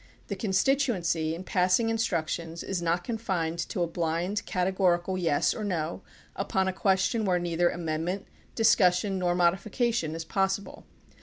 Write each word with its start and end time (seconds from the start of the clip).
The 0.29 0.35
con 0.35 0.49
stituency 0.49 1.35
in 1.35 1.43
passing 1.43 1.89
instructions 1.89 2.63
is 2.63 2.81
not 2.81 3.03
confined 3.03 3.59
to 3.69 3.83
a 3.83 3.87
blind, 3.87 4.43
categorical 4.47 5.15
"yes" 5.15 5.53
or 5.53 5.63
"no" 5.63 6.01
upon 6.35 6.67
a 6.67 6.73
question 6.73 7.23
where 7.23 7.37
neither 7.37 7.69
amendment, 7.69 8.25
discussion, 8.55 9.19
nor 9.19 9.35
modifica 9.35 9.93
tion 9.93 10.15
is 10.15 10.25
possible. 10.25 10.87